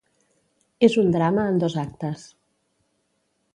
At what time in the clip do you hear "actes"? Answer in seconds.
1.83-2.25